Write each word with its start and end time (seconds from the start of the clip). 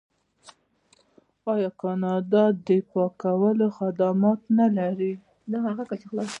آیا 1.53 1.69
کاناډا 1.81 2.45
د 2.67 2.69
پاکولو 2.91 3.67
خدمات 3.77 4.39
نلري؟ 4.57 5.13